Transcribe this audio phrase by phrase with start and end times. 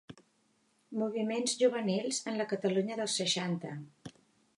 [1.01, 3.75] Moviments juvenils en la Catalunya dels seixanta.